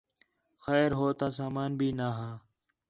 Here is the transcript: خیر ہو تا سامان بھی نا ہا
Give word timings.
خیر 0.63 0.89
ہو 0.97 1.07
تا 1.19 1.27
سامان 1.37 1.71
بھی 1.79 1.89
نا 1.97 2.07
ہا 2.17 2.29